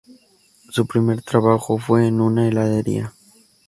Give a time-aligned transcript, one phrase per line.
[0.71, 3.13] Su primer trabajo fue en una heladería.